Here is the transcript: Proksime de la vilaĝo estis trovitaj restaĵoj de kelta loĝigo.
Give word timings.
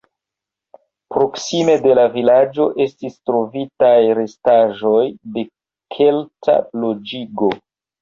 Proksime 1.15 1.75
de 1.83 1.97
la 1.99 2.05
vilaĝo 2.15 2.67
estis 2.87 3.19
trovitaj 3.31 3.93
restaĵoj 4.23 5.05
de 5.39 5.49
kelta 6.01 6.61
loĝigo. 6.85 7.57